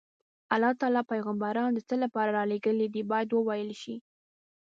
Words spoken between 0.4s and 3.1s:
الله تعالی پیغمبران د څه لپاره رالېږلي دي